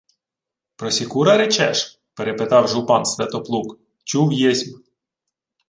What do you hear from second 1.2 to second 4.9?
речеш?— перепитав жупан Сватоплук,— Чув єсмь.